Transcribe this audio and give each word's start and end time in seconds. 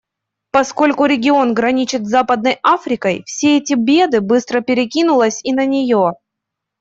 Поскольку 0.49 1.05
регион 1.05 1.53
граничит 1.53 2.07
с 2.07 2.09
Западной 2.09 2.57
Африкой, 2.63 3.21
все 3.27 3.57
эти 3.59 3.75
беды 3.75 4.19
быстро 4.19 4.61
перекинулось 4.61 5.41
и 5.43 5.53
на 5.53 5.67
нее. 5.67 6.13